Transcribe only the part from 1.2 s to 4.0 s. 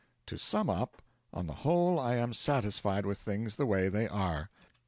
on the whole I am satisfied with things the way